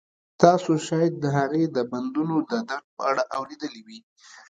تاسو 0.41 0.71
شاید 0.87 1.13
د 1.19 1.25
هغې 1.37 1.63
د 1.75 1.77
بندونو 1.91 2.35
د 2.51 2.53
درد 2.69 2.87
په 2.97 3.01
اړه 3.09 3.23
اوریدلي 3.37 3.81
وي 3.87 3.99